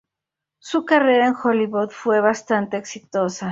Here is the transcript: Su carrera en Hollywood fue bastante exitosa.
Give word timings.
Su 0.57 0.83
carrera 0.83 1.27
en 1.27 1.35
Hollywood 1.35 1.91
fue 1.91 2.21
bastante 2.21 2.75
exitosa. 2.75 3.49